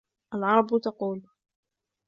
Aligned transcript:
الْعَرَبُ 0.33 0.79
تَقُولُ 0.83 1.27